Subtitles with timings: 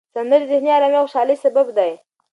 [0.15, 1.91] سندرې د ذهني آرامۍ او خوشحالۍ سبب دي.